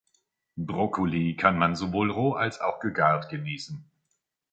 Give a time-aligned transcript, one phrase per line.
[0.55, 3.85] Brokkoli kann man sowohl roh als auch gegart genießen.